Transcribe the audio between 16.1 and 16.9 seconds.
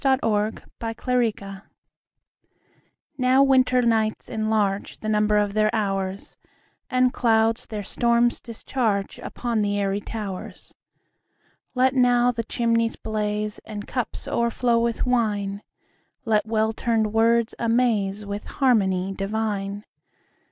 Let well